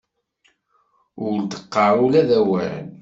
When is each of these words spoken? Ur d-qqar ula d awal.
Ur 1.27 1.37
d-qqar 1.41 1.93
ula 2.05 2.21
d 2.27 2.31
awal. 2.39 2.83